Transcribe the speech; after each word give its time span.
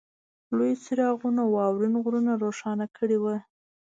لویو 0.57 0.81
څراغونو 0.83 1.41
واورین 1.55 1.93
غرونه 2.03 2.31
روښانه 2.43 2.85
کړي 2.97 3.17
وو 3.19 3.35